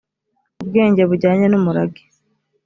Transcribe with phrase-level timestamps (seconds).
[0.61, 2.03] ubwenge bujyanye n umurage